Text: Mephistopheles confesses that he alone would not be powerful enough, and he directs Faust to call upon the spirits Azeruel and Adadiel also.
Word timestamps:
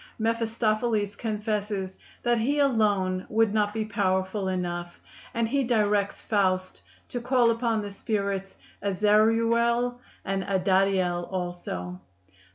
Mephistopheles 0.17 1.15
confesses 1.15 1.95
that 2.23 2.39
he 2.39 2.57
alone 2.57 3.27
would 3.29 3.53
not 3.53 3.71
be 3.71 3.85
powerful 3.85 4.47
enough, 4.47 4.99
and 5.31 5.47
he 5.49 5.63
directs 5.63 6.19
Faust 6.23 6.81
to 7.09 7.21
call 7.21 7.51
upon 7.51 7.83
the 7.83 7.91
spirits 7.91 8.55
Azeruel 8.81 9.99
and 10.25 10.43
Adadiel 10.45 11.27
also. 11.31 12.01